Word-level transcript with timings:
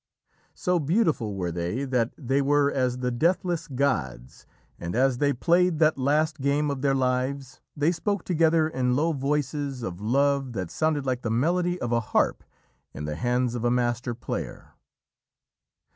So 0.55 0.79
beautiful 0.79 1.35
were 1.35 1.51
they, 1.51 1.85
that 1.85 2.11
they 2.17 2.41
were 2.41 2.71
as 2.71 2.97
the 2.97 3.11
deathless 3.11 3.67
gods, 3.67 4.47
and 4.79 4.95
as 4.95 5.19
they 5.19 5.31
played 5.31 5.77
that 5.77 5.95
last 5.95 6.41
game 6.41 6.71
of 6.71 6.81
their 6.81 6.95
lives, 6.95 7.61
they 7.77 7.91
spoke 7.91 8.23
together 8.23 8.67
in 8.67 8.95
low 8.95 9.11
voices 9.13 9.83
of 9.83 10.01
love 10.01 10.53
that 10.53 10.71
sounded 10.71 11.05
like 11.05 11.21
the 11.21 11.29
melody 11.29 11.79
of 11.79 11.91
a 11.91 11.99
harp 11.99 12.43
in 12.95 13.05
the 13.05 13.15
hands 13.15 13.53
of 13.53 13.63
a 13.63 13.69
master 13.69 14.15
player. 14.15 14.69